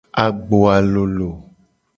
Agboa 0.23 0.77
lolo. 0.93 1.31